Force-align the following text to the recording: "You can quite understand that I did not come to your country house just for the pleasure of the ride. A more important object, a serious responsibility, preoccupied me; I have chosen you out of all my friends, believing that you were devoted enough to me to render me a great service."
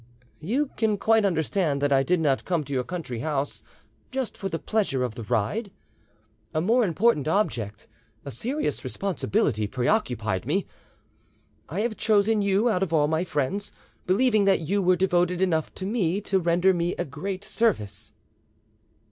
"You 0.39 0.71
can 0.77 0.97
quite 0.97 1.25
understand 1.27 1.79
that 1.83 1.93
I 1.93 2.01
did 2.01 2.19
not 2.19 2.43
come 2.43 2.63
to 2.63 2.73
your 2.73 2.83
country 2.83 3.19
house 3.19 3.61
just 4.09 4.35
for 4.35 4.49
the 4.49 4.57
pleasure 4.57 5.03
of 5.03 5.13
the 5.13 5.21
ride. 5.21 5.69
A 6.55 6.59
more 6.59 6.83
important 6.83 7.27
object, 7.27 7.87
a 8.25 8.31
serious 8.31 8.83
responsibility, 8.83 9.67
preoccupied 9.67 10.47
me; 10.47 10.65
I 11.69 11.81
have 11.81 11.97
chosen 11.97 12.41
you 12.41 12.67
out 12.67 12.81
of 12.81 12.91
all 12.91 13.07
my 13.07 13.23
friends, 13.23 13.71
believing 14.07 14.45
that 14.45 14.61
you 14.61 14.81
were 14.81 14.95
devoted 14.95 15.39
enough 15.39 15.71
to 15.75 15.85
me 15.85 16.19
to 16.21 16.39
render 16.39 16.73
me 16.73 16.95
a 16.95 17.05
great 17.05 17.43
service." 17.43 18.11